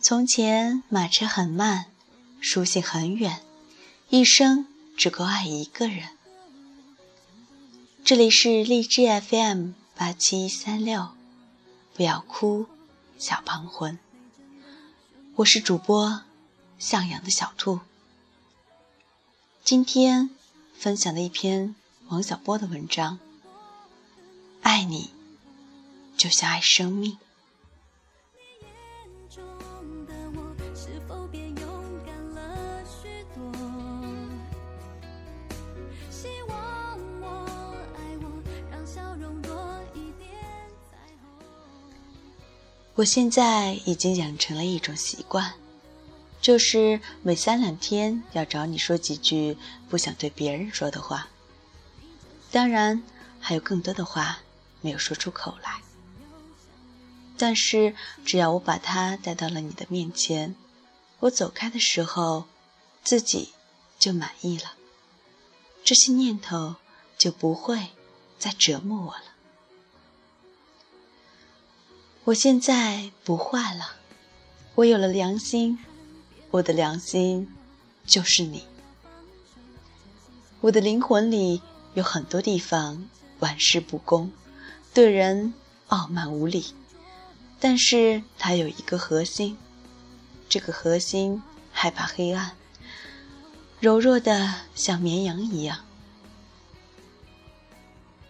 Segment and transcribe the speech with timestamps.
[0.00, 1.86] 从前马车很慢，
[2.40, 3.42] 书信很远，
[4.10, 4.66] 一生
[4.96, 6.10] 只够爱一个人。
[8.04, 11.08] 这里是荔枝 FM 八七三六，
[11.94, 12.66] 不要哭，
[13.18, 13.98] 小胖魂。
[15.36, 16.22] 我是主播
[16.78, 17.80] 向阳的小兔。
[19.64, 20.30] 今天
[20.74, 21.74] 分享的一篇
[22.08, 23.18] 王小波的文章，
[24.62, 25.10] 爱你
[26.16, 27.18] 就像爱生命。
[29.34, 29.42] 中
[30.06, 31.66] 的我，是否变勇
[32.06, 33.52] 敢了许多？
[36.08, 36.56] 希望
[37.20, 38.30] 我爱我，
[38.70, 39.50] 让笑容多
[39.92, 40.30] 一点
[40.88, 41.26] 彩虹
[42.94, 45.54] 我现在已经养成了一种习惯，
[46.40, 49.56] 就是每三两天要找你说几句
[49.88, 51.26] 不想对别人说的话。
[52.52, 53.02] 当然，
[53.40, 54.38] 还有更多的话
[54.80, 55.80] 没有说出口来。
[57.36, 60.54] 但是，只要我把它带到了你的面前，
[61.20, 62.44] 我走开的时候，
[63.02, 63.50] 自己
[63.98, 64.74] 就满意了。
[65.82, 66.76] 这些念头
[67.18, 67.88] 就不会
[68.38, 69.24] 再折磨我了。
[72.24, 73.96] 我现在不坏了，
[74.76, 75.78] 我有了良心，
[76.52, 77.54] 我的良心
[78.06, 78.64] 就是你。
[80.62, 81.60] 我的灵魂里
[81.92, 83.06] 有很多地方
[83.40, 84.32] 玩世不恭，
[84.94, 85.52] 对人
[85.88, 86.72] 傲慢无礼，
[87.60, 89.56] 但是它有一个核心，
[90.48, 91.42] 这个核心
[91.72, 92.52] 害怕黑暗，
[93.80, 95.84] 柔弱的像绵羊一样。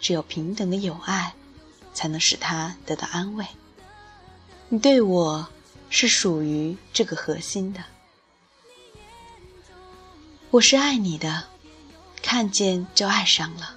[0.00, 1.34] 只有平等的友爱，
[1.92, 3.44] 才能使它得到安慰。
[4.68, 5.48] 你对我
[5.90, 7.84] 是属于这个核心的，
[10.50, 11.48] 我是爱你的，
[12.22, 13.74] 看见就爱上了，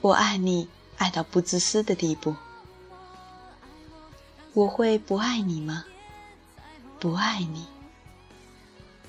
[0.00, 2.36] 我爱你爱到不自私的地步。
[4.54, 5.84] 我会不爱你吗？
[7.00, 7.64] 不爱你，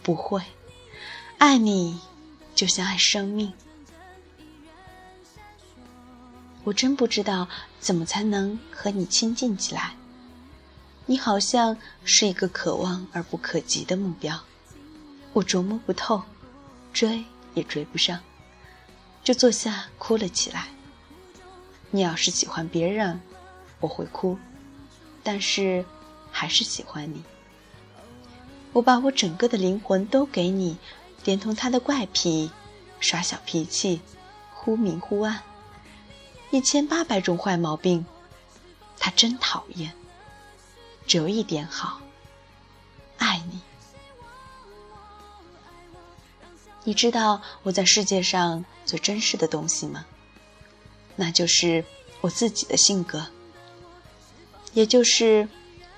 [0.01, 0.41] 不会，
[1.37, 1.99] 爱你
[2.55, 3.51] 就像爱生命。
[6.63, 7.49] 我真不知道
[7.81, 9.93] 怎么才能和你亲近起来。
[11.05, 14.39] 你好像是一个可望而不可及的目标，
[15.33, 16.23] 我琢磨不透，
[16.93, 17.21] 追
[17.53, 18.17] 也追不上，
[19.21, 20.69] 就坐下哭了起来。
[21.91, 23.19] 你要是喜欢别人，
[23.81, 24.39] 我会哭，
[25.23, 25.85] 但是
[26.31, 27.23] 还是喜欢你。
[28.73, 30.77] 我把我整个的灵魂都给你，
[31.23, 32.51] 连同他的怪癖、
[32.99, 34.01] 耍小脾气、
[34.53, 35.41] 忽明忽暗，
[36.51, 38.05] 一千八百种坏毛病，
[38.99, 39.93] 他真讨厌。
[41.05, 42.01] 只有一点好，
[43.17, 43.61] 爱你。
[46.85, 50.05] 你知道我在世界上最珍视的东西吗？
[51.15, 51.85] 那就是
[52.21, 53.27] 我自己的性格，
[54.73, 55.47] 也就是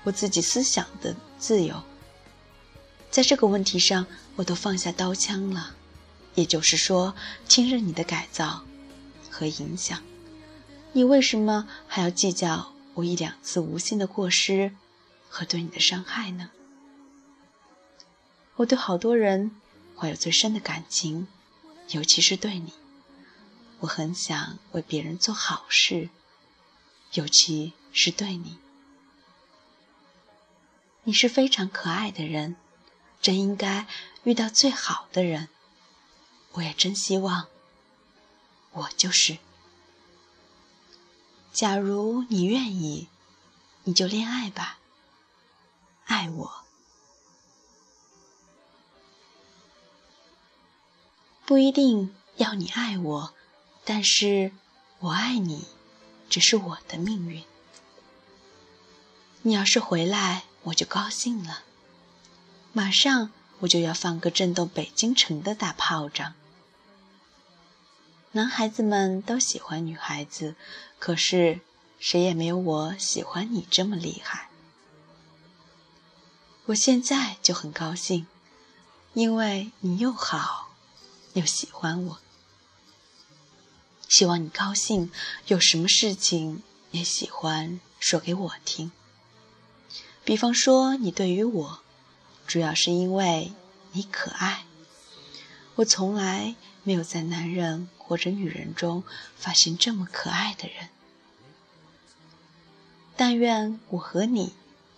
[0.04, 1.82] 我自己思想的自由。
[3.10, 4.06] 在这个问题上，
[4.36, 5.74] 我都放下刀枪了，
[6.34, 7.14] 也就是说，
[7.48, 8.64] 听任你的改造
[9.30, 10.02] 和影响。
[10.92, 14.72] 你为什么还要计较我一两次无心的过失？
[15.28, 16.50] 和对你的伤害呢？
[18.56, 19.50] 我对好多人
[19.94, 21.26] 怀有最深的感情，
[21.90, 22.72] 尤其是对你。
[23.80, 26.08] 我很想为别人做好事，
[27.12, 28.56] 尤其是对你。
[31.08, 32.56] 你是非常可爱的人，
[33.22, 33.86] 真应该
[34.24, 35.48] 遇到最好的人。
[36.54, 37.46] 我也真希望
[38.72, 39.38] 我就是。
[41.52, 43.06] 假如你愿意，
[43.84, 44.80] 你就恋爱吧。
[46.06, 46.64] 爱我，
[51.44, 53.34] 不一定要你爱我，
[53.84, 54.50] 但是
[54.98, 55.68] 我爱你，
[56.28, 57.44] 只是我的命运。
[59.42, 61.62] 你要是回来，我就高兴了，
[62.72, 63.30] 马上
[63.60, 66.34] 我就要放个震动北京城的大炮仗。
[68.32, 70.56] 男孩子们都喜欢女孩子，
[70.98, 71.60] 可是
[72.00, 74.50] 谁也没有我喜欢你这么厉害。
[76.66, 78.26] 我现在就很高兴，
[79.14, 80.74] 因为你又好，
[81.34, 82.18] 又喜欢我。
[84.08, 85.12] 希望你高兴，
[85.46, 88.90] 有什么事情也喜欢说给我听。
[90.26, 91.80] 比方说，你对于我，
[92.46, 93.52] 主要是因为
[93.92, 94.66] 你可爱。
[95.76, 99.04] 我从来没有在男人或者女人中
[99.38, 100.88] 发现这么可爱的人。
[103.16, 104.52] 但愿我和你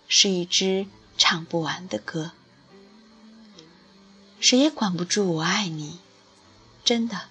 [0.09, 0.87] 是一支。
[1.21, 2.31] 唱不完的歌，
[4.39, 5.99] 谁也管不住我爱你，
[6.85, 7.23] 真的，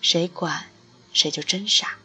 [0.00, 0.66] 谁管
[1.12, 1.98] 谁就真傻。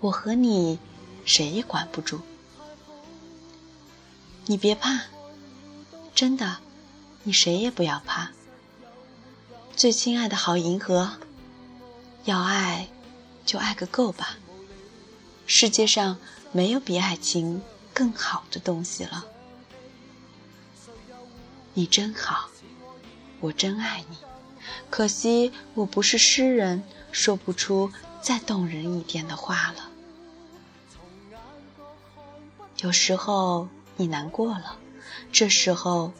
[0.00, 0.78] 我和你，
[1.26, 2.22] 谁也管不住，
[4.46, 5.00] 你别怕，
[6.14, 6.58] 真的，
[7.22, 8.30] 你谁也不要怕。
[9.74, 11.12] 最亲爱的好银河，
[12.24, 12.88] 要爱
[13.46, 14.36] 就爱个够吧。
[15.46, 16.18] 世界上
[16.52, 17.62] 没有比爱情
[17.92, 19.24] 更好的东西了。
[21.72, 22.50] 你真好，
[23.40, 24.18] 我真爱你。
[24.90, 27.90] 可惜我不是诗人，说不出
[28.22, 29.90] 再动人一点的话了。
[32.78, 34.78] 有时候你难过了，
[35.32, 36.12] 这时候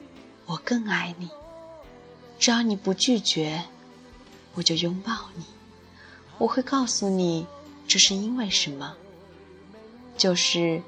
[0.47, 1.31] 我更爱你。
[2.39, 3.65] 只要你不拒绝，
[4.55, 5.45] 我就拥抱你。
[6.39, 7.47] 我会告诉你
[7.87, 8.97] 这是因为什么，
[10.17, 10.83] 就是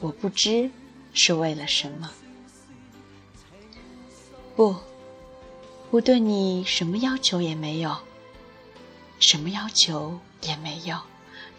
[0.00, 0.70] 我不知
[1.12, 2.10] 是为了什么。
[4.56, 4.76] 不。
[5.90, 7.96] 我对你什么要求也没有，
[9.20, 10.98] 什么要求也没有，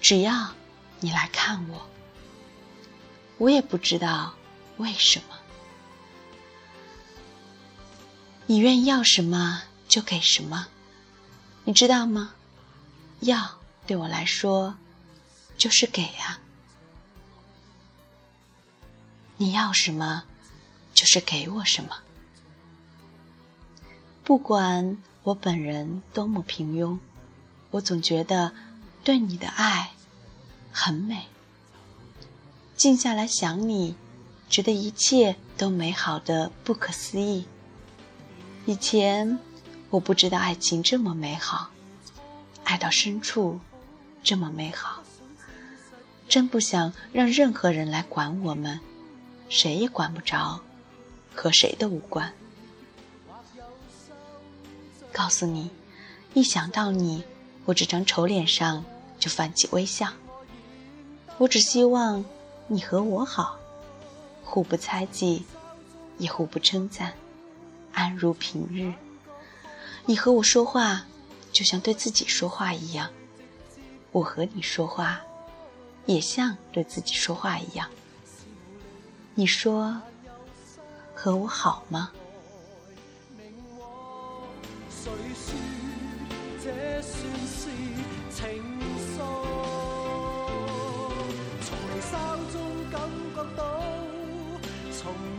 [0.01, 0.49] 只要
[0.99, 1.85] 你来看我。
[3.37, 4.33] 我也不知道
[4.77, 5.35] 为什么，
[8.45, 10.67] 你愿意要什么就给什么，
[11.63, 12.33] 你知道吗？
[13.21, 14.75] 要对我来说
[15.57, 16.39] 就是给啊，
[19.37, 20.23] 你要什么
[20.93, 21.97] 就是给我什么。
[24.23, 26.99] 不管我本人多么平庸，
[27.71, 28.53] 我总觉得
[29.03, 29.93] 对你的爱
[30.71, 31.27] 很美。
[32.75, 33.95] 静下来想你，
[34.49, 37.45] 觉得一切都美好的不可思议。
[38.65, 39.37] 以前
[39.89, 41.69] 我不知道爱情这么美好，
[42.63, 43.59] 爱到深处
[44.23, 45.03] 这么美好。
[46.27, 48.79] 真不想让任何人来管我们，
[49.47, 50.59] 谁也管不着，
[51.35, 52.33] 和谁都无关。
[55.13, 55.69] 告诉你，
[56.33, 57.23] 一想到你，
[57.65, 58.83] 我这张丑脸上
[59.19, 60.11] 就泛起微笑。
[61.37, 62.25] 我只希望
[62.67, 63.59] 你和我好，
[64.45, 65.43] 互不猜忌，
[66.17, 67.13] 也互不称赞，
[67.91, 68.93] 安如平日。
[70.05, 71.05] 你和我说话，
[71.51, 73.09] 就像对自己说话一样；
[74.11, 75.19] 我和你说话，
[76.05, 77.89] 也像对自己说话一样。
[79.33, 79.99] 你说，
[81.13, 82.11] 和我好吗？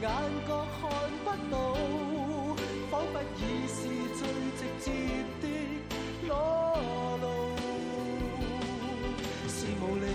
[0.07, 0.13] 眼
[0.47, 0.89] 角看
[1.25, 1.75] 不到
[2.91, 3.77] 仿佛已是
[4.15, 4.21] 最
[4.57, 4.93] 直接
[5.43, 5.45] 的
[6.29, 7.25] 裸露。
[9.49, 10.07] 是无力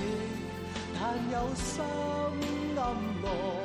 [0.94, 1.02] 但
[1.32, 1.84] 有心
[2.78, 2.82] 暗
[3.22, 3.61] 落。